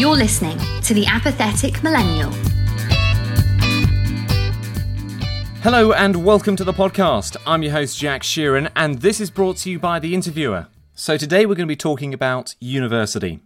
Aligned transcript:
You're 0.00 0.16
listening 0.16 0.58
to 0.84 0.94
The 0.94 1.04
Apathetic 1.04 1.82
Millennial. 1.82 2.30
Hello 5.60 5.92
and 5.92 6.24
welcome 6.24 6.56
to 6.56 6.64
the 6.64 6.72
podcast. 6.72 7.36
I'm 7.46 7.62
your 7.62 7.72
host, 7.72 7.98
Jack 7.98 8.22
Sheeran, 8.22 8.70
and 8.74 9.02
this 9.02 9.20
is 9.20 9.30
brought 9.30 9.58
to 9.58 9.70
you 9.70 9.78
by 9.78 9.98
The 9.98 10.14
Interviewer. 10.14 10.68
So 10.94 11.18
today 11.18 11.44
we're 11.44 11.54
going 11.54 11.68
to 11.68 11.72
be 11.72 11.76
talking 11.76 12.14
about 12.14 12.54
university. 12.60 13.40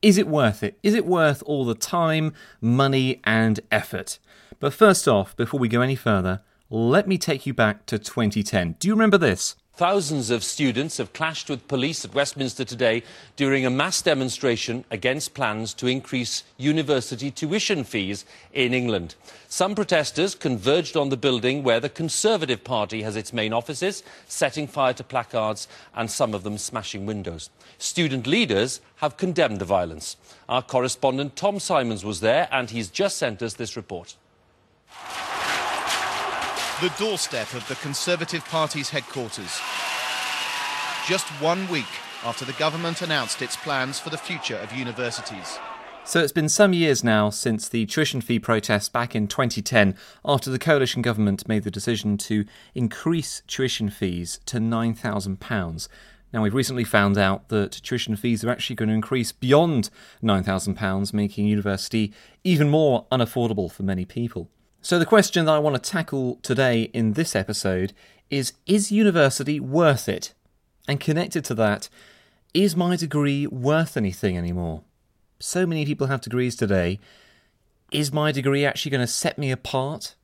Is 0.00 0.16
it 0.16 0.28
worth 0.28 0.62
it? 0.62 0.78
Is 0.84 0.94
it 0.94 1.06
worth 1.06 1.42
all 1.44 1.64
the 1.64 1.74
time, 1.74 2.32
money, 2.60 3.20
and 3.24 3.58
effort? 3.72 4.20
But 4.60 4.72
first 4.72 5.08
off, 5.08 5.34
before 5.34 5.58
we 5.58 5.66
go 5.66 5.80
any 5.80 5.96
further, 5.96 6.40
let 6.70 7.08
me 7.08 7.18
take 7.18 7.46
you 7.46 7.52
back 7.52 7.84
to 7.86 7.98
2010. 7.98 8.76
Do 8.78 8.86
you 8.86 8.94
remember 8.94 9.18
this? 9.18 9.56
Thousands 9.76 10.30
of 10.30 10.42
students 10.42 10.96
have 10.96 11.12
clashed 11.12 11.50
with 11.50 11.68
police 11.68 12.02
at 12.02 12.14
Westminster 12.14 12.64
today 12.64 13.02
during 13.36 13.66
a 13.66 13.70
mass 13.70 14.00
demonstration 14.00 14.86
against 14.90 15.34
plans 15.34 15.74
to 15.74 15.86
increase 15.86 16.44
university 16.56 17.30
tuition 17.30 17.84
fees 17.84 18.24
in 18.54 18.72
England. 18.72 19.16
Some 19.50 19.74
protesters 19.74 20.34
converged 20.34 20.96
on 20.96 21.10
the 21.10 21.16
building 21.18 21.62
where 21.62 21.78
the 21.78 21.90
Conservative 21.90 22.64
Party 22.64 23.02
has 23.02 23.16
its 23.16 23.34
main 23.34 23.52
offices, 23.52 24.02
setting 24.26 24.66
fire 24.66 24.94
to 24.94 25.04
placards 25.04 25.68
and 25.94 26.10
some 26.10 26.32
of 26.32 26.42
them 26.42 26.56
smashing 26.56 27.04
windows. 27.04 27.50
Student 27.76 28.26
leaders 28.26 28.80
have 28.96 29.18
condemned 29.18 29.58
the 29.58 29.66
violence. 29.66 30.16
Our 30.48 30.62
correspondent 30.62 31.36
Tom 31.36 31.60
Simons 31.60 32.02
was 32.02 32.20
there 32.20 32.48
and 32.50 32.70
he's 32.70 32.88
just 32.88 33.18
sent 33.18 33.42
us 33.42 33.52
this 33.52 33.76
report. 33.76 34.16
The 36.82 36.92
doorstep 36.98 37.54
of 37.54 37.66
the 37.68 37.74
Conservative 37.76 38.44
Party's 38.44 38.90
headquarters. 38.90 39.60
Just 41.08 41.26
one 41.40 41.66
week 41.68 41.86
after 42.22 42.44
the 42.44 42.52
government 42.52 43.00
announced 43.00 43.40
its 43.40 43.56
plans 43.56 43.98
for 43.98 44.10
the 44.10 44.18
future 44.18 44.56
of 44.56 44.74
universities. 44.74 45.58
So 46.04 46.20
it's 46.20 46.34
been 46.34 46.50
some 46.50 46.74
years 46.74 47.02
now 47.02 47.30
since 47.30 47.66
the 47.66 47.86
tuition 47.86 48.20
fee 48.20 48.38
protests 48.38 48.90
back 48.90 49.16
in 49.16 49.26
2010 49.26 49.96
after 50.22 50.50
the 50.50 50.58
coalition 50.58 51.00
government 51.00 51.48
made 51.48 51.64
the 51.64 51.70
decision 51.70 52.18
to 52.18 52.44
increase 52.74 53.40
tuition 53.46 53.88
fees 53.88 54.38
to 54.44 54.58
£9,000. 54.58 55.88
Now, 56.34 56.42
we've 56.42 56.52
recently 56.52 56.84
found 56.84 57.16
out 57.16 57.48
that 57.48 57.72
tuition 57.72 58.16
fees 58.16 58.44
are 58.44 58.50
actually 58.50 58.76
going 58.76 58.90
to 58.90 58.94
increase 58.94 59.32
beyond 59.32 59.88
£9,000, 60.22 61.14
making 61.14 61.46
university 61.46 62.12
even 62.44 62.68
more 62.68 63.06
unaffordable 63.10 63.72
for 63.72 63.82
many 63.82 64.04
people. 64.04 64.50
So, 64.86 65.00
the 65.00 65.04
question 65.04 65.46
that 65.46 65.52
I 65.52 65.58
want 65.58 65.74
to 65.74 65.90
tackle 65.90 66.36
today 66.42 66.82
in 66.92 67.14
this 67.14 67.34
episode 67.34 67.92
is 68.30 68.52
Is 68.66 68.92
university 68.92 69.58
worth 69.58 70.08
it? 70.08 70.32
And 70.86 71.00
connected 71.00 71.44
to 71.46 71.56
that, 71.56 71.88
is 72.54 72.76
my 72.76 72.94
degree 72.94 73.48
worth 73.48 73.96
anything 73.96 74.38
anymore? 74.38 74.84
So 75.40 75.66
many 75.66 75.84
people 75.84 76.06
have 76.06 76.20
degrees 76.20 76.54
today. 76.54 77.00
Is 77.90 78.12
my 78.12 78.30
degree 78.30 78.64
actually 78.64 78.92
going 78.92 79.00
to 79.00 79.08
set 79.08 79.38
me 79.38 79.50
apart? 79.50 80.14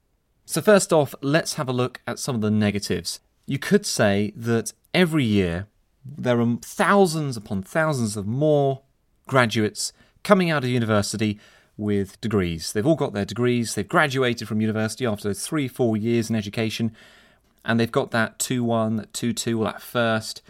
So, 0.47 0.63
first 0.63 0.93
off, 0.93 1.13
let's 1.23 1.55
have 1.55 1.69
a 1.69 1.73
look 1.73 2.01
at 2.07 2.21
some 2.21 2.37
of 2.37 2.41
the 2.41 2.49
negatives. 2.49 3.19
You 3.47 3.59
could 3.59 3.85
say 3.85 4.33
that 4.37 4.73
every 4.95 5.25
year 5.25 5.67
there 6.05 6.41
are 6.41 6.59
thousands 6.63 7.37
upon 7.37 7.65
thousands 7.65 8.17
of 8.17 8.29
more 8.29 8.83
graduates 9.27 9.93
coming 10.23 10.53
out 10.53 10.63
of 10.63 10.71
university 10.71 11.41
with 11.83 12.21
degrees. 12.21 12.73
They've 12.73 12.87
all 12.87 12.97
got 12.97 13.13
their 13.13 13.25
degrees, 13.25 13.75
they've 13.75 13.87
graduated 13.87 14.49
from 14.49 14.61
university 14.61 15.05
after 15.05 15.35
three, 15.35 15.69
four 15.69 15.97
years 15.97 16.31
in 16.31 16.37
education, 16.37 16.95
and 17.65 17.79
they've 17.79 17.93
got 17.93 18.11
that 18.13 18.39
2 18.39 18.65
1, 18.65 19.09
2 19.13 19.33
2, 19.33 19.61
or 19.61 19.65
that 19.65 19.83
first, 19.83 20.43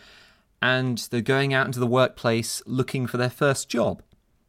and 0.60 0.98
they're 1.10 1.20
going 1.20 1.52
out 1.52 1.66
into 1.66 1.80
the 1.80 1.86
workplace 1.86 2.62
looking 2.66 3.06
for 3.06 3.16
their 3.16 3.30
first 3.30 3.68
job. 3.68 4.02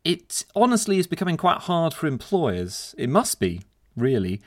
It 0.04 0.45
honestly 0.56 1.00
is 1.00 1.08
becoming 1.08 1.38
quite 1.38 1.59
hard 1.59 1.94
for 1.94 2.08
employers. 2.08 2.94
It 2.98 3.09
must 3.09 3.39
be, 3.39 3.61
really. 3.95 4.42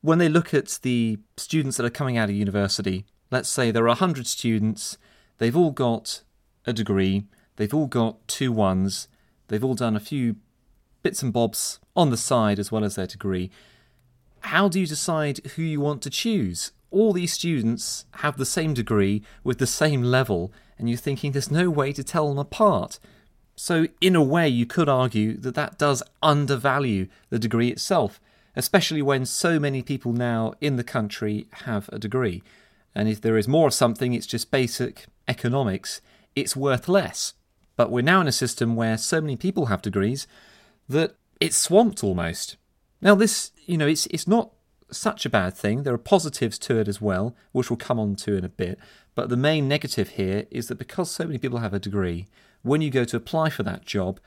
When 0.00 0.18
they 0.18 0.28
look 0.28 0.54
at 0.54 0.78
the 0.82 1.18
students 1.36 1.76
that 1.76 1.86
are 1.86 1.90
coming 1.90 2.16
out 2.16 2.30
of 2.30 2.36
university, 2.36 3.04
let's 3.30 3.48
say 3.48 3.70
there 3.70 3.84
are 3.84 3.88
100 3.88 4.26
students, 4.26 4.98
they've 5.38 5.56
all 5.56 5.70
got 5.70 6.22
a 6.66 6.72
degree, 6.72 7.24
they've 7.56 7.74
all 7.74 7.86
got 7.86 8.26
two 8.28 8.52
ones, 8.52 9.08
they've 9.48 9.64
all 9.64 9.74
done 9.74 9.96
a 9.96 10.00
few 10.00 10.36
bits 11.02 11.22
and 11.22 11.32
bobs 11.32 11.80
on 11.96 12.10
the 12.10 12.16
side 12.16 12.58
as 12.58 12.72
well 12.72 12.84
as 12.84 12.94
their 12.94 13.06
degree. 13.06 13.50
How 14.40 14.68
do 14.68 14.80
you 14.80 14.86
decide 14.86 15.38
who 15.54 15.62
you 15.62 15.80
want 15.80 16.02
to 16.02 16.10
choose? 16.10 16.72
All 16.90 17.12
these 17.12 17.32
students 17.32 18.06
have 18.16 18.36
the 18.36 18.46
same 18.46 18.74
degree 18.74 19.22
with 19.44 19.58
the 19.58 19.66
same 19.66 20.02
level, 20.02 20.52
and 20.78 20.88
you're 20.88 20.98
thinking 20.98 21.32
there's 21.32 21.50
no 21.50 21.70
way 21.70 21.92
to 21.92 22.04
tell 22.04 22.28
them 22.28 22.38
apart. 22.38 22.98
So, 23.54 23.86
in 24.00 24.16
a 24.16 24.22
way, 24.22 24.48
you 24.48 24.66
could 24.66 24.88
argue 24.88 25.36
that 25.38 25.54
that 25.54 25.78
does 25.78 26.02
undervalue 26.22 27.08
the 27.30 27.38
degree 27.38 27.68
itself, 27.68 28.20
especially 28.56 29.02
when 29.02 29.24
so 29.24 29.58
many 29.58 29.82
people 29.82 30.12
now 30.12 30.54
in 30.60 30.76
the 30.76 30.84
country 30.84 31.46
have 31.64 31.88
a 31.92 31.98
degree. 31.98 32.42
And 32.94 33.08
if 33.08 33.20
there 33.20 33.38
is 33.38 33.48
more 33.48 33.68
of 33.68 33.74
something, 33.74 34.12
it's 34.12 34.26
just 34.26 34.50
basic 34.50 35.06
economics, 35.28 36.00
it's 36.34 36.56
worth 36.56 36.88
less. 36.88 37.34
But 37.76 37.90
we're 37.90 38.02
now 38.02 38.20
in 38.20 38.28
a 38.28 38.32
system 38.32 38.76
where 38.76 38.98
so 38.98 39.20
many 39.20 39.36
people 39.36 39.66
have 39.66 39.82
degrees 39.82 40.26
that 40.92 41.16
it's 41.40 41.56
swamped 41.56 42.04
almost. 42.04 42.56
Now, 43.00 43.14
this, 43.14 43.50
you 43.66 43.76
know, 43.76 43.86
it's, 43.86 44.06
it's 44.06 44.28
not 44.28 44.52
such 44.90 45.26
a 45.26 45.30
bad 45.30 45.54
thing. 45.54 45.82
There 45.82 45.94
are 45.94 45.98
positives 45.98 46.58
to 46.60 46.78
it 46.78 46.88
as 46.88 47.00
well, 47.00 47.34
which 47.50 47.70
we'll 47.70 47.76
come 47.76 47.98
on 47.98 48.14
to 48.16 48.36
in 48.36 48.44
a 48.44 48.48
bit. 48.48 48.78
But 49.14 49.28
the 49.28 49.36
main 49.36 49.68
negative 49.68 50.10
here 50.10 50.46
is 50.50 50.68
that 50.68 50.78
because 50.78 51.10
so 51.10 51.24
many 51.24 51.38
people 51.38 51.58
have 51.58 51.74
a 51.74 51.78
degree, 51.78 52.28
when 52.62 52.80
you 52.80 52.90
go 52.90 53.04
to 53.04 53.16
apply 53.16 53.50
for 53.50 53.62
that 53.64 53.84
job, 53.84 54.20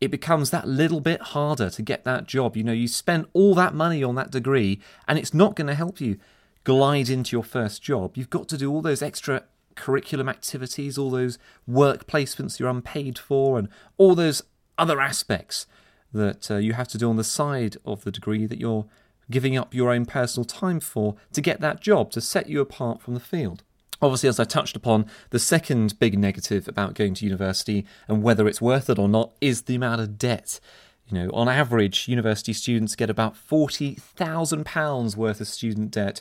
it 0.00 0.10
becomes 0.10 0.50
that 0.50 0.68
little 0.68 1.00
bit 1.00 1.20
harder 1.22 1.70
to 1.70 1.82
get 1.82 2.04
that 2.04 2.26
job. 2.26 2.56
You 2.56 2.64
know, 2.64 2.72
you 2.72 2.88
spend 2.88 3.26
all 3.32 3.54
that 3.54 3.74
money 3.74 4.02
on 4.02 4.14
that 4.16 4.30
degree, 4.30 4.80
and 5.08 5.18
it's 5.18 5.32
not 5.32 5.56
going 5.56 5.68
to 5.68 5.74
help 5.74 6.00
you 6.00 6.18
glide 6.64 7.08
into 7.08 7.36
your 7.36 7.44
first 7.44 7.82
job. 7.82 8.16
You've 8.16 8.30
got 8.30 8.48
to 8.48 8.58
do 8.58 8.70
all 8.70 8.82
those 8.82 9.02
extra 9.02 9.44
curriculum 9.74 10.28
activities, 10.28 10.98
all 10.98 11.10
those 11.10 11.38
work 11.66 12.06
placements 12.06 12.58
you're 12.58 12.68
unpaid 12.68 13.18
for, 13.18 13.58
and 13.58 13.68
all 13.96 14.14
those 14.14 14.42
other 14.76 15.00
aspects 15.00 15.66
that 16.12 16.50
uh, 16.50 16.56
you 16.56 16.72
have 16.72 16.88
to 16.88 16.98
do 16.98 17.08
on 17.08 17.16
the 17.16 17.24
side 17.24 17.76
of 17.84 18.04
the 18.04 18.10
degree 18.10 18.46
that 18.46 18.60
you're 18.60 18.86
giving 19.30 19.56
up 19.56 19.74
your 19.74 19.90
own 19.90 20.06
personal 20.06 20.44
time 20.44 20.80
for 20.80 21.16
to 21.32 21.40
get 21.40 21.60
that 21.60 21.80
job, 21.80 22.10
to 22.12 22.20
set 22.20 22.48
you 22.48 22.60
apart 22.60 23.00
from 23.00 23.14
the 23.14 23.20
field. 23.20 23.62
Obviously, 24.00 24.28
as 24.28 24.38
I 24.38 24.44
touched 24.44 24.76
upon, 24.76 25.06
the 25.30 25.38
second 25.38 25.98
big 25.98 26.18
negative 26.18 26.68
about 26.68 26.94
going 26.94 27.14
to 27.14 27.24
university 27.24 27.86
and 28.08 28.22
whether 28.22 28.46
it's 28.46 28.60
worth 28.60 28.90
it 28.90 28.98
or 28.98 29.08
not 29.08 29.32
is 29.40 29.62
the 29.62 29.74
amount 29.74 30.00
of 30.00 30.18
debt. 30.18 30.60
You 31.08 31.18
know, 31.18 31.30
on 31.32 31.48
average, 31.48 32.08
university 32.08 32.52
students 32.52 32.96
get 32.96 33.08
about 33.08 33.34
£40,000 33.34 35.16
worth 35.16 35.40
of 35.40 35.48
student 35.48 35.92
debt. 35.92 36.20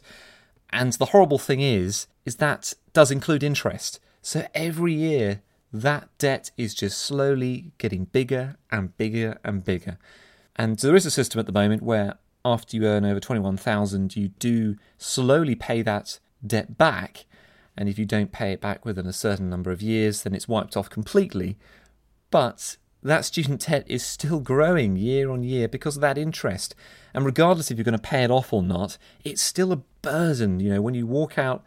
And 0.70 0.94
the 0.94 1.08
horrible 1.08 1.40
thing 1.40 1.60
is, 1.60 2.08
is 2.26 2.38
that 2.38 2.74
does 2.94 3.12
include 3.12 3.44
interest. 3.44 4.00
So 4.22 4.48
every 4.54 4.94
year 4.94 5.42
that 5.82 6.10
debt 6.18 6.52
is 6.58 6.74
just 6.74 6.98
slowly 7.00 7.72
getting 7.78 8.06
bigger 8.06 8.56
and 8.72 8.96
bigger 8.98 9.38
and 9.44 9.64
bigger. 9.64 9.98
And 10.56 10.78
there 10.80 10.96
is 10.96 11.06
a 11.06 11.12
system 11.12 11.40
at 11.40 11.46
the 11.46 11.52
moment 11.52 11.84
where 11.84 12.16
after 12.44 12.78
you 12.78 12.86
earn 12.86 13.06
over 13.06 13.20
21,000 13.20 14.16
you 14.16 14.30
do 14.30 14.76
slowly 14.98 15.56
pay 15.56 15.82
that 15.82 16.20
debt 16.46 16.78
back 16.78 17.26
and 17.76 17.90
if 17.90 17.98
you 17.98 18.06
don't 18.06 18.32
pay 18.32 18.52
it 18.52 18.62
back 18.62 18.86
within 18.86 19.08
a 19.08 19.14
certain 19.14 19.50
number 19.50 19.72
of 19.72 19.82
years 19.82 20.24
then 20.24 20.34
it's 20.34 20.48
wiped 20.48 20.78
off 20.78 20.90
completely. 20.90 21.58
But 22.30 22.78
that 23.04 23.26
student 23.26 23.68
debt 23.68 23.86
is 23.88 24.04
still 24.04 24.40
growing 24.40 24.96
year 24.96 25.30
on 25.30 25.44
year 25.44 25.68
because 25.68 25.96
of 25.96 26.02
that 26.02 26.18
interest. 26.18 26.74
And 27.14 27.26
regardless 27.26 27.70
if 27.70 27.78
you're 27.78 27.84
going 27.84 27.94
to 27.94 28.00
pay 28.00 28.24
it 28.24 28.32
off 28.32 28.52
or 28.52 28.64
not, 28.64 28.98
it's 29.24 29.42
still 29.42 29.72
a 29.72 29.82
burden. 30.02 30.60
You 30.60 30.70
know, 30.74 30.82
when 30.82 30.96
you 30.96 31.06
walk 31.06 31.38
out 31.38 31.64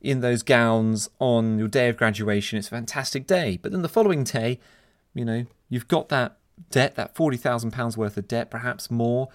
in 0.00 0.20
those 0.20 0.42
gowns 0.42 1.08
on 1.18 1.58
your 1.58 1.68
day 1.68 1.88
of 1.88 1.96
graduation. 1.96 2.58
It's 2.58 2.68
a 2.68 2.70
fantastic 2.70 3.26
day. 3.26 3.58
But 3.60 3.72
then 3.72 3.82
the 3.82 3.88
following 3.88 4.24
day, 4.24 4.60
you 5.14 5.24
know, 5.24 5.46
you've 5.68 5.88
got 5.88 6.08
that 6.10 6.36
debt, 6.70 6.94
that 6.96 7.14
£40,000 7.14 7.96
worth 7.96 8.16
of 8.16 8.28
debt, 8.28 8.50
perhaps 8.50 8.90
more, 8.90 9.28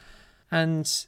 and 0.49 1.05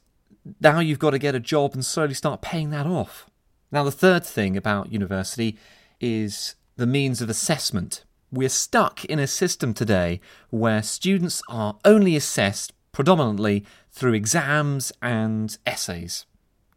now 0.59 0.79
you've 0.79 0.99
got 0.99 1.11
to 1.11 1.19
get 1.19 1.35
a 1.35 1.39
job 1.39 1.73
and 1.73 1.85
slowly 1.85 2.13
start 2.13 2.41
paying 2.41 2.69
that 2.71 2.85
off. 2.85 3.29
Now, 3.71 3.83
the 3.83 3.91
third 3.91 4.25
thing 4.25 4.55
about 4.55 4.91
university 4.91 5.57
is 5.99 6.55
the 6.75 6.85
means 6.85 7.21
of 7.21 7.29
assessment. 7.29 8.03
We're 8.31 8.49
stuck 8.49 9.05
in 9.05 9.19
a 9.19 9.27
system 9.27 9.73
today 9.73 10.19
where 10.49 10.81
students 10.83 11.41
are 11.49 11.77
only 11.85 12.15
assessed 12.15 12.73
predominantly 12.91 13.65
through 13.91 14.13
exams 14.13 14.91
and 15.01 15.57
essays. 15.65 16.25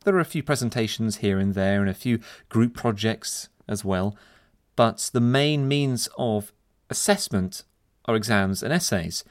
There 0.06 0.14
are 0.14 0.20
a 0.20 0.24
few 0.24 0.44
presentations 0.44 1.16
here 1.16 1.40
and 1.40 1.52
there 1.54 1.80
and 1.80 1.90
a 1.90 1.94
few 1.94 2.20
group 2.48 2.74
projects 2.76 3.48
as 3.66 3.84
well, 3.84 4.16
but 4.76 5.10
the 5.12 5.20
main 5.20 5.66
means 5.66 6.08
of 6.16 6.52
assessment 6.88 7.64
are 8.04 8.14
exams 8.14 8.62
and 8.62 8.72
essays. 8.72 9.24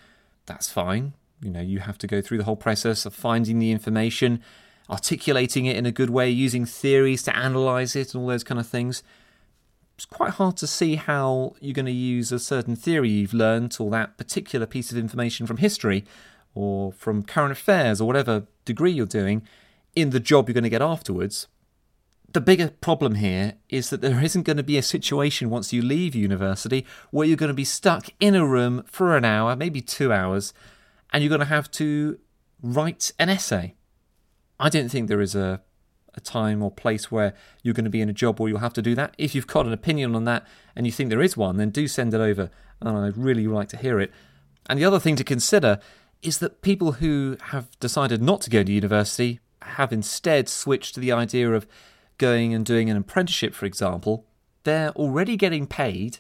That's 0.48 0.70
fine. 0.70 1.14
You 1.42 1.52
know, 1.52 1.62
you 1.62 1.80
have 1.80 1.98
to 2.00 2.08
go 2.08 2.20
through 2.20 2.40
the 2.40 2.44
whole 2.44 2.58
process 2.58 3.06
of 3.06 3.16
finding 3.16 3.60
the 3.60 3.72
information, 3.72 4.42
articulating 4.90 5.66
it 5.66 5.78
in 5.78 5.86
a 5.86 5.94
good 5.94 6.10
way, 6.10 6.30
using 6.30 6.66
theories 6.66 7.24
to 7.24 7.34
analyze 7.34 7.96
it, 7.96 8.14
and 8.14 8.22
all 8.22 8.28
those 8.28 8.44
kind 8.44 8.60
of 8.60 8.68
things. 8.68 9.02
it's 9.96 10.04
quite 10.04 10.32
hard 10.32 10.58
to 10.58 10.68
see 10.68 10.96
how 10.96 11.56
you're 11.62 11.74
going 11.74 11.86
to 11.86 11.92
use 11.94 12.34
a 12.34 12.40
certain 12.40 12.76
theory 12.76 13.12
you've 13.12 13.34
learnt 13.34 13.80
or 13.80 13.90
that 13.92 14.18
particular 14.18 14.66
piece 14.66 14.92
of 14.92 14.98
information 14.98 15.48
from 15.48 15.56
history 15.56 16.04
or 16.54 16.92
from 16.92 17.24
current 17.24 17.54
affairs 17.54 18.02
or 18.02 18.06
whatever 18.06 18.46
degree 18.66 18.92
you're 18.92 19.06
doing 19.06 19.42
in 19.96 20.10
the 20.12 20.20
job 20.20 20.48
you're 20.48 20.54
going 20.54 20.64
to 20.64 20.70
get 20.70 20.82
afterwards. 20.82 21.48
The 22.32 22.42
bigger 22.42 22.70
problem 22.70 23.16
here 23.16 23.54
is 23.70 23.90
that 23.90 24.02
there 24.02 24.22
isn't 24.22 24.44
going 24.44 24.58
to 24.58 24.64
be 24.64 24.78
a 24.78 24.84
situation 24.84 25.50
once 25.50 25.72
you 25.72 25.82
leave 25.82 26.16
university 26.16 26.86
where 27.12 27.26
you're 27.26 27.38
going 27.38 27.48
to 27.48 27.54
be 27.54 27.64
stuck 27.64 28.10
in 28.20 28.36
a 28.36 28.46
room 28.46 28.84
for 28.88 29.16
an 29.16 29.24
hour, 29.24 29.56
maybe 29.56 29.82
two 29.82 30.12
hours, 30.12 30.54
and 31.14 31.24
you're 31.24 31.30
going 31.30 31.40
to 31.40 31.46
have 31.46 31.72
to 31.72 32.20
write 32.62 33.14
an 33.20 33.30
essay. 33.30 33.76
I 34.60 34.70
don't 34.70 34.90
think 34.90 35.08
there 35.08 35.22
is 35.22 35.36
a 35.36 35.62
a 36.16 36.20
time 36.22 36.64
or 36.64 36.72
place 36.72 37.12
where 37.12 37.34
you're 37.62 37.74
going 37.74 37.86
to 37.86 37.90
be 37.90 38.02
in 38.02 38.10
a 38.10 38.14
job 38.14 38.40
where 38.40 38.50
you'll 38.50 38.60
have 38.60 38.74
to 38.74 38.82
do 38.82 38.96
that. 38.96 39.14
If 39.18 39.36
you've 39.36 39.48
got 39.48 39.66
an 39.66 39.74
opinion 39.74 40.16
on 40.16 40.24
that 40.26 40.48
and 40.76 40.86
you 40.86 40.92
think 40.92 41.10
there 41.10 41.22
is 41.22 41.38
one, 41.38 41.58
then 41.58 41.70
do 41.70 41.88
send 41.88 42.14
it 42.14 42.22
over, 42.22 42.50
and 42.82 42.98
I'd 42.98 43.18
really 43.18 43.48
like 43.48 43.70
to 43.70 43.78
hear 43.78 44.00
it. 44.00 44.12
And 44.70 44.80
the 44.80 44.86
other 44.86 45.00
thing 45.00 45.16
to 45.18 45.24
consider 45.24 45.80
is 46.22 46.40
that 46.40 46.62
people 46.62 46.94
who 46.94 47.38
have 47.48 47.80
decided 47.80 48.22
not 48.22 48.42
to 48.42 48.50
go 48.50 48.64
to 48.64 48.72
university 48.72 49.40
have 49.62 49.92
instead 49.92 50.50
switched 50.50 50.94
to 50.96 51.00
the 51.00 51.12
idea 51.12 51.52
of 51.52 51.68
going 52.18 52.54
and 52.54 52.66
doing 52.66 52.90
an 52.90 52.98
apprenticeship, 52.98 53.54
for 53.54 53.66
example. 53.66 54.26
They're 54.64 54.92
already 54.92 55.36
getting 55.38 55.68
paid. 55.68 56.20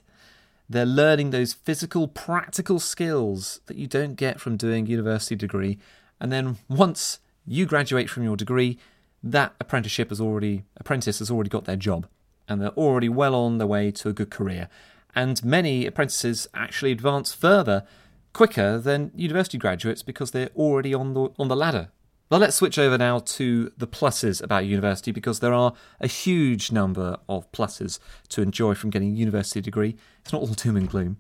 They're 0.69 0.85
learning 0.85 1.29
those 1.29 1.53
physical, 1.53 2.07
practical 2.07 2.79
skills 2.79 3.61
that 3.67 3.77
you 3.77 3.87
don't 3.87 4.15
get 4.15 4.39
from 4.39 4.57
doing 4.57 4.87
university 4.87 5.35
degree. 5.35 5.77
And 6.19 6.31
then 6.31 6.57
once 6.67 7.19
you 7.45 7.65
graduate 7.65 8.09
from 8.09 8.23
your 8.23 8.35
degree, 8.35 8.77
that 9.23 9.53
apprenticeship 9.59 10.09
has 10.09 10.21
already 10.21 10.63
apprentice 10.77 11.19
has 11.19 11.31
already 11.31 11.49
got 11.49 11.65
their 11.65 11.75
job 11.75 12.07
and 12.47 12.61
they're 12.61 12.69
already 12.69 13.09
well 13.09 13.33
on 13.33 13.57
their 13.57 13.67
way 13.67 13.91
to 13.91 14.09
a 14.09 14.13
good 14.13 14.29
career. 14.29 14.69
And 15.15 15.43
many 15.43 15.85
apprentices 15.85 16.47
actually 16.53 16.91
advance 16.91 17.33
further 17.33 17.85
quicker 18.33 18.77
than 18.77 19.11
university 19.15 19.57
graduates 19.57 20.03
because 20.03 20.31
they're 20.31 20.49
already 20.55 20.93
on 20.93 21.13
the 21.13 21.29
on 21.39 21.47
the 21.47 21.55
ladder. 21.55 21.89
Well, 22.27 22.39
let's 22.39 22.56
switch 22.56 22.80
over 22.80 22.98
now 22.98 23.19
to 23.19 23.72
the 23.77 23.86
pluses 23.86 24.42
about 24.42 24.66
university 24.66 25.12
because 25.12 25.42
there 25.42 25.54
are 25.54 25.74
a 26.00 26.07
huge 26.07 26.72
number 26.72 27.18
of 27.30 27.51
pluses 27.51 28.00
to 28.30 28.42
enjoy 28.42 28.74
from 28.74 28.89
getting 28.89 29.12
a 29.12 29.16
university 29.16 29.62
degree. 29.62 29.95
It's 30.22 30.33
not 30.33 30.42
all 30.42 30.48
doom 30.48 30.75
and 30.75 30.89
gloom. 30.89 31.18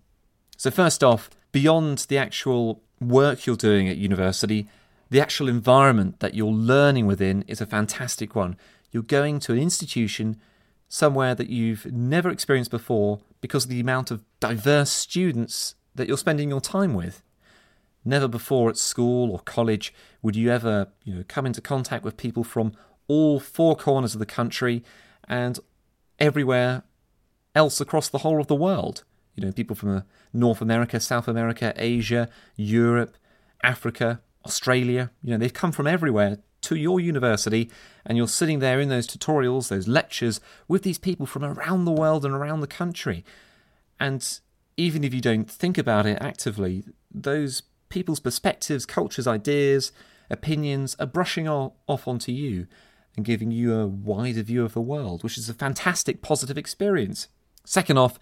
So, 0.57 0.71
first 0.71 1.03
off, 1.03 1.29
beyond 1.51 1.99
the 2.09 2.17
actual 2.17 2.81
work 2.99 3.45
you're 3.45 3.55
doing 3.55 3.87
at 3.87 3.97
university, 3.97 4.67
the 5.11 5.21
actual 5.21 5.47
environment 5.47 6.21
that 6.21 6.33
you're 6.33 6.47
learning 6.47 7.05
within 7.05 7.43
is 7.47 7.61
a 7.61 7.67
fantastic 7.67 8.33
one. 8.33 8.57
You're 8.91 9.03
going 9.03 9.39
to 9.41 9.53
an 9.53 9.59
institution 9.59 10.37
somewhere 10.89 11.35
that 11.35 11.49
you've 11.49 11.85
never 11.91 12.29
experienced 12.29 12.71
before 12.71 13.19
because 13.41 13.65
of 13.65 13.69
the 13.69 13.79
amount 13.79 14.09
of 14.09 14.23
diverse 14.39 14.89
students 14.89 15.75
that 15.93 16.07
you're 16.07 16.17
spending 16.17 16.49
your 16.49 16.61
time 16.61 16.95
with. 16.95 17.21
Never 18.05 18.27
before 18.27 18.69
at 18.69 18.77
school 18.77 19.31
or 19.31 19.39
college 19.39 19.93
would 20.21 20.35
you 20.35 20.51
ever, 20.51 20.87
you 21.03 21.15
know, 21.15 21.23
come 21.27 21.45
into 21.45 21.59
contact 21.59 22.05
with 22.05 22.17
people 22.17 22.43
from 22.43 22.73
all 23.07 23.39
four 23.39 23.75
corners 23.75 24.13
of 24.13 24.19
the 24.19 24.25
country 24.25 24.83
and 25.27 25.59
everywhere 26.19 26.83
else 27.55 27.81
across 27.81 28.09
the 28.09 28.19
whole 28.19 28.39
of 28.39 28.47
the 28.47 28.55
world. 28.55 29.03
You 29.35 29.45
know, 29.45 29.51
people 29.51 29.75
from 29.75 29.97
uh, 29.97 30.01
North 30.31 30.61
America, 30.61 30.99
South 30.99 31.27
America, 31.27 31.73
Asia, 31.75 32.29
Europe, 32.55 33.17
Africa, 33.63 34.21
Australia. 34.45 35.11
You 35.23 35.31
know, 35.31 35.37
they've 35.37 35.51
come 35.51 35.71
from 35.71 35.87
everywhere 35.87 36.37
to 36.61 36.75
your 36.75 36.99
university, 36.99 37.69
and 38.05 38.17
you're 38.17 38.27
sitting 38.27 38.59
there 38.59 38.79
in 38.79 38.89
those 38.89 39.07
tutorials, 39.07 39.67
those 39.67 39.87
lectures, 39.87 40.39
with 40.67 40.83
these 40.83 40.97
people 40.97 41.25
from 41.25 41.43
around 41.43 41.85
the 41.85 41.91
world 41.91 42.25
and 42.25 42.33
around 42.33 42.61
the 42.61 42.67
country. 42.67 43.23
And 43.99 44.39
even 44.77 45.03
if 45.03 45.13
you 45.13 45.21
don't 45.21 45.49
think 45.49 45.77
about 45.77 46.05
it 46.05 46.17
actively, 46.21 46.83
those 47.11 47.63
people's 47.89 48.19
perspectives, 48.19 48.85
cultures, 48.85 49.27
ideas, 49.27 49.91
opinions 50.29 50.95
are 50.99 51.05
brushing 51.05 51.47
off 51.47 52.07
onto 52.07 52.31
you 52.31 52.67
and 53.15 53.25
giving 53.25 53.51
you 53.51 53.73
a 53.73 53.87
wider 53.87 54.41
view 54.41 54.65
of 54.65 54.73
the 54.73 54.81
world, 54.81 55.23
which 55.23 55.37
is 55.37 55.49
a 55.49 55.53
fantastic 55.53 56.21
positive 56.21 56.57
experience. 56.57 57.27
Second 57.63 57.97
off, 57.97 58.19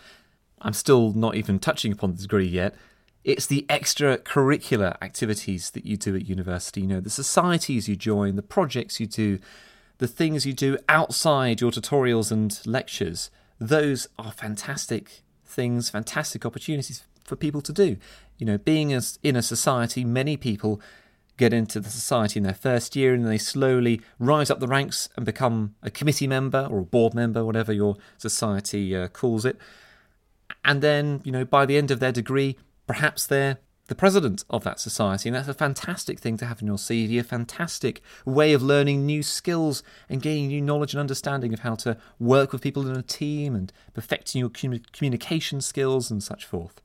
I'm 0.61 0.73
still 0.73 1.13
not 1.13 1.35
even 1.35 1.59
touching 1.59 1.91
upon 1.91 2.11
the 2.11 2.21
degree 2.21 2.47
yet. 2.47 2.75
It's 3.23 3.47
the 3.47 3.65
extracurricular 3.69 4.97
activities 5.01 5.71
that 5.71 5.85
you 5.85 5.97
do 5.97 6.15
at 6.15 6.27
university, 6.27 6.81
you 6.81 6.87
know, 6.87 6.99
the 6.99 7.09
societies 7.09 7.87
you 7.87 7.95
join, 7.95 8.35
the 8.35 8.41
projects 8.41 8.99
you 8.99 9.07
do, 9.07 9.39
the 9.97 10.07
things 10.07 10.45
you 10.45 10.53
do 10.53 10.77
outside 10.89 11.61
your 11.61 11.71
tutorials 11.71 12.31
and 12.31 12.59
lectures. 12.65 13.29
Those 13.59 14.07
are 14.19 14.31
fantastic 14.31 15.21
things, 15.45 15.89
fantastic 15.89 16.45
opportunities 16.45 17.03
for 17.23 17.35
people 17.35 17.61
to 17.61 17.71
do. 17.71 17.97
You 18.37 18.45
know, 18.45 18.57
being 18.57 18.91
in 18.91 19.35
a 19.35 19.41
society, 19.41 20.03
many 20.03 20.37
people 20.37 20.81
get 21.37 21.53
into 21.53 21.79
the 21.79 21.89
society 21.89 22.39
in 22.39 22.43
their 22.43 22.53
first 22.53 22.95
year 22.95 23.13
and 23.13 23.25
they 23.25 23.37
slowly 23.37 24.01
rise 24.19 24.51
up 24.51 24.59
the 24.59 24.67
ranks 24.67 25.09
and 25.15 25.25
become 25.25 25.75
a 25.81 25.89
committee 25.89 26.27
member 26.27 26.67
or 26.69 26.79
a 26.79 26.85
board 26.85 27.13
member, 27.13 27.43
whatever 27.43 27.73
your 27.73 27.97
society 28.17 28.95
uh, 28.95 29.07
calls 29.07 29.45
it. 29.45 29.57
And 30.63 30.81
then, 30.81 31.21
you 31.23 31.31
know, 31.31 31.43
by 31.43 31.65
the 31.65 31.77
end 31.77 31.89
of 31.89 31.99
their 31.99 32.11
degree, 32.11 32.57
Perhaps 32.87 33.27
they're 33.27 33.59
the 33.87 33.95
president 33.95 34.43
of 34.49 34.63
that 34.63 34.79
society, 34.79 35.29
and 35.29 35.35
that's 35.35 35.47
a 35.47 35.53
fantastic 35.53 36.19
thing 36.19 36.37
to 36.37 36.45
have 36.45 36.61
in 36.61 36.67
your 36.67 36.77
CV, 36.77 37.19
a 37.19 37.23
fantastic 37.23 38.01
way 38.25 38.53
of 38.53 38.63
learning 38.63 39.05
new 39.05 39.21
skills 39.21 39.83
and 40.09 40.21
gaining 40.21 40.47
new 40.47 40.61
knowledge 40.61 40.93
and 40.93 41.01
understanding 41.01 41.53
of 41.53 41.59
how 41.59 41.75
to 41.75 41.97
work 42.19 42.51
with 42.51 42.61
people 42.61 42.87
in 42.87 42.95
a 42.95 43.01
team 43.01 43.55
and 43.55 43.73
perfecting 43.93 44.39
your 44.39 44.49
communication 44.49 45.59
skills 45.59 46.09
and 46.09 46.23
such 46.23 46.45
forth. 46.45 46.81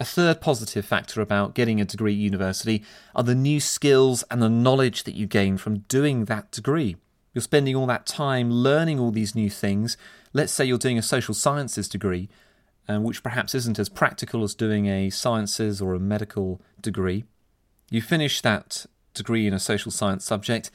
A 0.00 0.04
third 0.04 0.40
positive 0.40 0.84
factor 0.84 1.20
about 1.20 1.54
getting 1.54 1.80
a 1.80 1.84
degree 1.84 2.12
at 2.12 2.18
university 2.18 2.82
are 3.14 3.22
the 3.22 3.34
new 3.34 3.60
skills 3.60 4.24
and 4.30 4.42
the 4.42 4.48
knowledge 4.48 5.04
that 5.04 5.14
you 5.14 5.26
gain 5.26 5.56
from 5.56 5.80
doing 5.80 6.24
that 6.24 6.50
degree. 6.50 6.96
You're 7.32 7.42
spending 7.42 7.76
all 7.76 7.86
that 7.86 8.06
time 8.06 8.50
learning 8.50 8.98
all 8.98 9.10
these 9.10 9.34
new 9.34 9.50
things. 9.50 9.96
Let's 10.32 10.52
say 10.52 10.64
you're 10.64 10.78
doing 10.78 10.98
a 10.98 11.02
social 11.02 11.34
sciences 11.34 11.88
degree 11.88 12.28
um, 12.88 13.02
which 13.02 13.22
perhaps 13.22 13.54
isn't 13.54 13.78
as 13.78 13.88
practical 13.88 14.42
as 14.42 14.54
doing 14.54 14.86
a 14.86 15.10
sciences 15.10 15.80
or 15.80 15.94
a 15.94 16.00
medical 16.00 16.60
degree. 16.80 17.24
You 17.90 18.02
finish 18.02 18.40
that 18.42 18.86
degree 19.14 19.46
in 19.46 19.54
a 19.54 19.60
social 19.60 19.90
science 19.90 20.24
subject, 20.24 20.70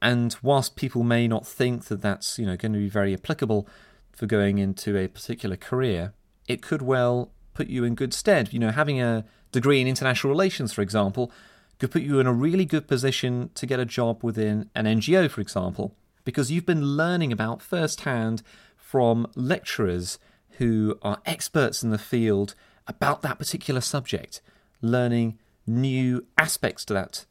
and 0.00 0.34
whilst 0.42 0.76
people 0.76 1.02
may 1.02 1.28
not 1.28 1.46
think 1.46 1.84
that 1.84 2.02
that's 2.02 2.38
you 2.38 2.46
know 2.46 2.56
going 2.56 2.72
to 2.72 2.78
be 2.78 2.88
very 2.88 3.12
applicable 3.14 3.68
for 4.12 4.26
going 4.26 4.58
into 4.58 4.96
a 4.96 5.08
particular 5.08 5.56
career, 5.56 6.12
it 6.46 6.62
could 6.62 6.82
well 6.82 7.30
put 7.54 7.68
you 7.68 7.84
in 7.84 7.94
good 7.94 8.14
stead. 8.14 8.52
You 8.52 8.58
know, 8.58 8.70
having 8.70 9.00
a 9.00 9.24
degree 9.50 9.80
in 9.80 9.86
international 9.86 10.30
relations, 10.30 10.72
for 10.72 10.82
example, 10.82 11.30
could 11.78 11.90
put 11.90 12.02
you 12.02 12.20
in 12.20 12.26
a 12.26 12.32
really 12.32 12.64
good 12.64 12.86
position 12.86 13.50
to 13.54 13.66
get 13.66 13.80
a 13.80 13.84
job 13.84 14.22
within 14.22 14.70
an 14.74 14.84
NGO, 14.86 15.30
for 15.30 15.40
example, 15.40 15.94
because 16.24 16.50
you've 16.50 16.66
been 16.66 16.96
learning 16.96 17.32
about 17.32 17.60
firsthand 17.60 18.42
from 18.76 19.26
lecturers 19.34 20.18
who 20.58 20.98
are 21.02 21.20
experts 21.26 21.82
in 21.82 21.90
the 21.90 21.98
field 21.98 22.54
about 22.86 23.22
that 23.22 23.38
particular 23.38 23.80
subject, 23.80 24.40
learning 24.80 25.38
new 25.66 26.26
aspects 26.36 26.84
to 26.84 26.94
that, 26.94 27.24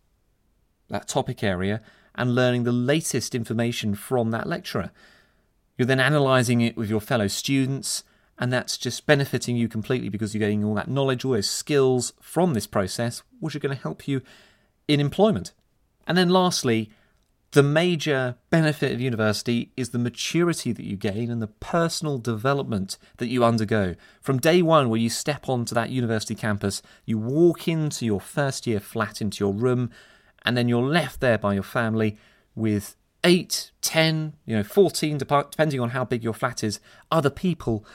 that 0.90 1.08
topic 1.08 1.44
area 1.44 1.82
and 2.16 2.36
learning 2.36 2.64
the 2.64 2.72
latest 2.72 3.34
information 3.34 3.96
from 3.96 4.32
that 4.32 4.48
lecturer. 4.48 4.92
You're 5.78 5.86
then 5.86 6.00
analysing 6.00 6.62
it 6.62 6.76
with 6.76 6.90
your 6.90 7.02
fellow 7.02 7.28
students, 7.28 8.04
and 8.40 8.52
that's 8.52 8.78
just 8.78 9.06
benefiting 9.06 9.56
you 9.56 9.68
completely 9.68 10.10
because 10.10 10.34
you're 10.34 10.40
getting 10.40 10.64
all 10.64 10.74
that 10.76 10.90
knowledge, 10.90 11.24
all 11.24 11.34
those 11.34 11.50
skills 11.50 12.14
from 12.20 12.54
this 12.54 12.68
process, 12.68 13.24
which 13.40 13.56
are 13.56 13.60
going 13.60 13.76
to 13.76 13.82
help 13.82 14.08
you 14.08 14.22
in 14.88 15.00
employment. 15.00 15.54
And 16.08 16.18
then 16.18 16.30
lastly, 16.30 16.92
the 17.52 17.64
major 17.64 18.36
benefit 18.50 18.94
of 18.94 19.02
university 19.02 19.72
is 19.76 19.90
the 19.90 20.00
maturity 20.00 20.72
that 20.72 20.86
you 20.86 20.96
gain 20.96 21.30
and 21.30 21.42
the 21.42 21.48
personal 21.48 22.18
development 22.18 22.98
that 23.18 23.28
you 23.28 23.44
undergo. 23.44 23.96
From 24.22 24.40
day 24.40 24.62
one, 24.62 24.90
where 24.90 25.00
you 25.00 25.10
step 25.10 25.50
onto 25.50 25.76
that 25.76 25.90
university 25.90 26.34
campus, 26.34 26.82
you 27.06 27.18
walk 27.18 27.68
into 27.68 28.06
your 28.06 28.22
first 28.22 28.66
year 28.66 28.80
flat, 28.80 29.22
into 29.22 29.44
your 29.44 29.54
room, 29.54 29.92
and 30.46 30.56
then 30.56 30.70
you're 30.70 30.82
left 30.82 31.20
there 31.20 31.38
by 31.38 31.54
your 31.54 31.64
family 31.64 32.18
with 32.56 32.96
eight, 33.24 33.72
ten, 33.82 34.34
you 34.46 34.56
know, 34.56 34.64
14, 34.64 35.18
depending 35.18 35.80
on 35.80 35.90
how 35.90 36.06
big 36.06 36.24
your 36.24 36.34
flat 36.34 36.64
is, 36.64 36.80
other 37.12 37.30
people 37.30 37.86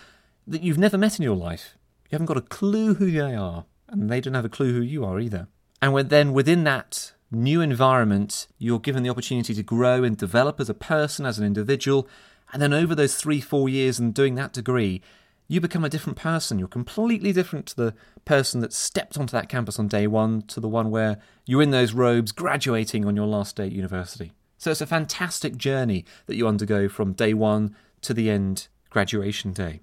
that 0.46 0.62
you've 0.62 0.78
never 0.78 0.98
met 0.98 1.18
in 1.18 1.22
your 1.22 1.36
life. 1.36 1.76
You 2.10 2.16
haven't 2.16 2.26
got 2.26 2.36
a 2.36 2.42
clue 2.42 2.94
who 2.94 3.10
they 3.10 3.34
are, 3.34 3.64
and 3.88 4.08
they 4.08 4.20
don't 4.20 4.34
have 4.34 4.44
a 4.44 4.50
clue 4.50 4.72
who 4.72 4.80
you 4.80 5.04
are 5.04 5.18
either. 5.18 5.48
And 5.82 5.94
then 6.08 6.32
within 6.32 6.64
that 6.64 7.12
new 7.30 7.60
environment, 7.60 8.46
you're 8.58 8.78
given 8.78 9.02
the 9.02 9.10
opportunity 9.10 9.54
to 9.54 9.62
grow 9.62 10.04
and 10.04 10.16
develop 10.16 10.60
as 10.60 10.68
a 10.68 10.74
person, 10.74 11.26
as 11.26 11.38
an 11.38 11.44
individual. 11.44 12.08
And 12.52 12.62
then 12.62 12.72
over 12.72 12.94
those 12.94 13.16
three, 13.16 13.40
four 13.40 13.68
years 13.68 13.98
and 13.98 14.14
doing 14.14 14.36
that 14.36 14.52
degree, 14.52 15.02
you 15.48 15.60
become 15.60 15.84
a 15.84 15.88
different 15.88 16.18
person. 16.18 16.58
You're 16.58 16.68
completely 16.68 17.32
different 17.32 17.66
to 17.66 17.76
the 17.76 17.94
person 18.24 18.60
that 18.60 18.72
stepped 18.72 19.18
onto 19.18 19.32
that 19.32 19.48
campus 19.48 19.78
on 19.78 19.88
day 19.88 20.06
one 20.06 20.42
to 20.42 20.60
the 20.60 20.68
one 20.68 20.90
where 20.90 21.18
you're 21.44 21.62
in 21.62 21.70
those 21.70 21.92
robes 21.92 22.32
graduating 22.32 23.04
on 23.04 23.16
your 23.16 23.26
last 23.26 23.56
day 23.56 23.66
at 23.66 23.72
university. 23.72 24.32
So 24.58 24.70
it's 24.70 24.80
a 24.80 24.86
fantastic 24.86 25.56
journey 25.56 26.04
that 26.26 26.36
you 26.36 26.48
undergo 26.48 26.88
from 26.88 27.12
day 27.12 27.34
one 27.34 27.76
to 28.02 28.14
the 28.14 28.30
end 28.30 28.68
graduation 28.90 29.52
day. 29.52 29.80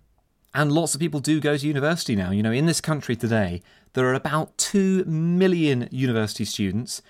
And 0.54 0.72
lots 0.72 0.94
of 0.94 1.00
people 1.00 1.20
do 1.20 1.40
go 1.40 1.58
to 1.58 1.68
university 1.68 2.16
now. 2.16 2.32
You 2.32 2.44
know, 2.44 2.52
in 2.52 2.68
this 2.68 2.82
country 2.82 3.16
today, 3.16 3.62
there 3.94 4.06
are 4.06 4.14
about 4.14 4.58
2 4.58 5.06
million 5.06 5.88
university 5.92 6.46
students, 6.46 7.02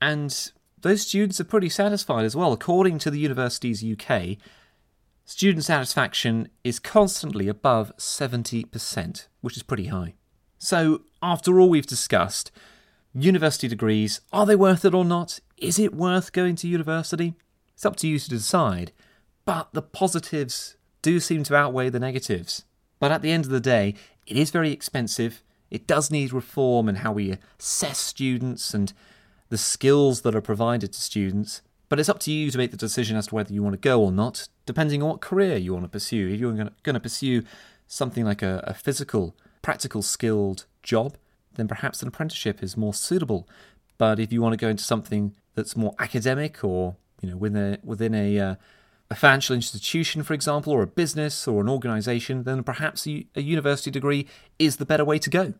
and 0.00 0.50
those 0.80 1.06
students 1.06 1.40
are 1.40 1.44
pretty 1.44 1.68
satisfied 1.68 2.24
as 2.24 2.34
well. 2.34 2.52
According 2.52 2.98
to 3.00 3.10
the 3.10 3.18
Universities 3.18 3.84
UK, 3.84 4.36
student 5.24 5.64
satisfaction 5.64 6.48
is 6.64 6.78
constantly 6.78 7.48
above 7.48 7.92
70%, 7.96 9.26
which 9.40 9.56
is 9.56 9.62
pretty 9.62 9.86
high. 9.86 10.14
So, 10.58 11.02
after 11.22 11.60
all 11.60 11.68
we've 11.68 11.86
discussed, 11.86 12.50
university 13.12 13.68
degrees, 13.68 14.20
are 14.32 14.46
they 14.46 14.56
worth 14.56 14.84
it 14.84 14.94
or 14.94 15.04
not? 15.04 15.40
Is 15.56 15.78
it 15.78 15.94
worth 15.94 16.32
going 16.32 16.56
to 16.56 16.68
university? 16.68 17.34
It's 17.74 17.86
up 17.86 17.96
to 17.96 18.08
you 18.08 18.18
to 18.18 18.28
decide. 18.28 18.92
But 19.44 19.68
the 19.72 19.82
positives 19.82 20.75
do 21.06 21.20
seem 21.20 21.44
to 21.44 21.54
outweigh 21.54 21.88
the 21.88 22.00
negatives. 22.00 22.64
But 22.98 23.12
at 23.12 23.22
the 23.22 23.30
end 23.30 23.44
of 23.44 23.52
the 23.52 23.60
day, 23.60 23.94
it 24.26 24.36
is 24.36 24.50
very 24.50 24.72
expensive. 24.72 25.40
It 25.70 25.86
does 25.86 26.10
need 26.10 26.32
reform 26.32 26.88
in 26.88 26.96
how 26.96 27.12
we 27.12 27.38
assess 27.60 27.98
students 27.98 28.74
and 28.74 28.92
the 29.48 29.56
skills 29.56 30.22
that 30.22 30.34
are 30.34 30.40
provided 30.40 30.92
to 30.92 31.00
students. 31.00 31.62
But 31.88 32.00
it's 32.00 32.08
up 32.08 32.18
to 32.20 32.32
you 32.32 32.50
to 32.50 32.58
make 32.58 32.72
the 32.72 32.76
decision 32.76 33.16
as 33.16 33.28
to 33.28 33.36
whether 33.36 33.52
you 33.52 33.62
want 33.62 33.74
to 33.74 33.88
go 33.88 34.02
or 34.02 34.10
not, 34.10 34.48
depending 34.64 35.00
on 35.00 35.10
what 35.10 35.20
career 35.20 35.56
you 35.56 35.72
want 35.72 35.84
to 35.84 35.88
pursue. 35.88 36.28
If 36.28 36.40
you're 36.40 36.52
going 36.52 36.94
to 36.94 37.00
pursue 37.08 37.44
something 37.86 38.24
like 38.24 38.42
a, 38.42 38.64
a 38.66 38.74
physical, 38.74 39.36
practical, 39.62 40.02
skilled 40.02 40.66
job, 40.82 41.16
then 41.54 41.68
perhaps 41.68 42.02
an 42.02 42.08
apprenticeship 42.08 42.64
is 42.64 42.76
more 42.76 42.92
suitable. 42.92 43.48
But 43.96 44.18
if 44.18 44.32
you 44.32 44.42
want 44.42 44.54
to 44.54 44.64
go 44.64 44.68
into 44.68 44.82
something 44.82 45.36
that's 45.54 45.76
more 45.76 45.94
academic 46.00 46.64
or 46.64 46.96
you 47.22 47.30
know 47.30 47.36
within 47.36 47.74
a, 47.74 47.78
within 47.84 48.14
a, 48.14 48.38
uh, 48.40 48.54
a 49.10 49.14
financial 49.14 49.54
institution, 49.54 50.22
for 50.22 50.34
example, 50.34 50.72
or 50.72 50.82
a 50.82 50.86
business 50.86 51.46
or 51.46 51.60
an 51.60 51.68
organisation, 51.68 52.42
then 52.42 52.62
perhaps 52.62 53.06
a, 53.06 53.26
a 53.34 53.42
university 53.42 53.90
degree 53.90 54.26
is 54.58 54.76
the 54.76 54.86
better 54.86 55.04
way 55.04 55.18
to 55.18 55.30
go. 55.30 55.54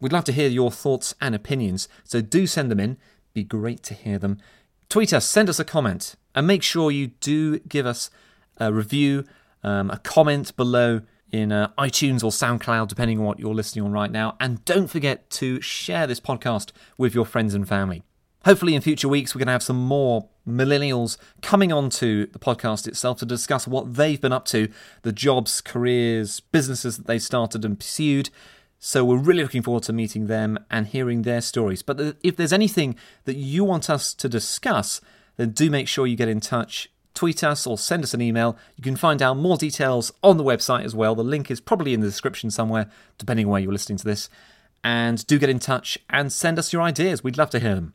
We'd 0.00 0.12
love 0.12 0.24
to 0.24 0.32
hear 0.32 0.48
your 0.48 0.70
thoughts 0.70 1.14
and 1.20 1.34
opinions, 1.34 1.88
so 2.04 2.20
do 2.20 2.46
send 2.46 2.70
them 2.70 2.80
in. 2.80 2.96
Be 3.34 3.44
great 3.44 3.82
to 3.84 3.94
hear 3.94 4.18
them. 4.18 4.38
Tweet 4.88 5.12
us, 5.12 5.24
send 5.24 5.48
us 5.48 5.58
a 5.58 5.64
comment, 5.64 6.16
and 6.34 6.46
make 6.46 6.62
sure 6.62 6.90
you 6.90 7.08
do 7.08 7.58
give 7.60 7.86
us 7.86 8.10
a 8.58 8.72
review, 8.72 9.24
um, 9.62 9.90
a 9.90 9.98
comment 9.98 10.56
below 10.56 11.00
in 11.30 11.50
uh, 11.50 11.68
iTunes 11.78 12.22
or 12.22 12.30
SoundCloud, 12.30 12.88
depending 12.88 13.18
on 13.18 13.24
what 13.24 13.38
you're 13.38 13.54
listening 13.54 13.84
on 13.84 13.92
right 13.92 14.10
now. 14.10 14.36
And 14.38 14.64
don't 14.64 14.88
forget 14.88 15.30
to 15.30 15.60
share 15.60 16.06
this 16.06 16.20
podcast 16.20 16.72
with 16.98 17.14
your 17.14 17.24
friends 17.24 17.54
and 17.54 17.66
family. 17.66 18.02
Hopefully, 18.44 18.74
in 18.74 18.82
future 18.82 19.08
weeks, 19.08 19.34
we're 19.34 19.38
going 19.38 19.46
to 19.46 19.52
have 19.52 19.62
some 19.62 19.82
more 19.82 20.28
millennials 20.46 21.16
coming 21.40 21.72
onto 21.72 22.26
the 22.26 22.38
podcast 22.38 22.86
itself 22.86 23.18
to 23.18 23.26
discuss 23.26 23.66
what 23.66 23.94
they've 23.94 24.20
been 24.20 24.32
up 24.32 24.44
to, 24.46 24.68
the 25.02 25.12
jobs, 25.12 25.60
careers, 25.60 26.40
businesses 26.40 26.96
that 26.96 27.06
they 27.06 27.18
started 27.18 27.64
and 27.64 27.78
pursued. 27.78 28.30
So, 28.78 29.04
we're 29.04 29.16
really 29.16 29.42
looking 29.42 29.62
forward 29.62 29.84
to 29.84 29.92
meeting 29.92 30.26
them 30.26 30.58
and 30.70 30.88
hearing 30.88 31.22
their 31.22 31.40
stories. 31.40 31.82
But 31.82 32.16
if 32.22 32.36
there's 32.36 32.52
anything 32.52 32.96
that 33.24 33.36
you 33.36 33.62
want 33.64 33.88
us 33.88 34.12
to 34.14 34.28
discuss, 34.28 35.00
then 35.36 35.50
do 35.50 35.70
make 35.70 35.86
sure 35.86 36.06
you 36.06 36.16
get 36.16 36.28
in 36.28 36.40
touch 36.40 36.88
tweet 37.14 37.44
us 37.44 37.66
or 37.66 37.78
send 37.78 38.04
us 38.04 38.14
an 38.14 38.20
email. 38.20 38.56
You 38.76 38.82
can 38.82 38.96
find 38.96 39.22
out 39.22 39.36
more 39.36 39.56
details 39.56 40.12
on 40.22 40.36
the 40.36 40.44
website 40.44 40.84
as 40.84 40.94
well. 40.94 41.14
The 41.14 41.22
link 41.22 41.50
is 41.50 41.60
probably 41.60 41.94
in 41.94 42.00
the 42.00 42.06
description 42.06 42.50
somewhere, 42.50 42.88
depending 43.18 43.46
on 43.46 43.52
where 43.52 43.60
you're 43.60 43.72
listening 43.72 43.98
to 43.98 44.04
this. 44.04 44.28
And 44.84 45.24
do 45.26 45.38
get 45.38 45.50
in 45.50 45.58
touch 45.58 45.98
and 46.10 46.32
send 46.32 46.58
us 46.58 46.72
your 46.72 46.82
ideas. 46.82 47.22
We'd 47.22 47.38
love 47.38 47.50
to 47.50 47.60
hear 47.60 47.74
them. 47.74 47.94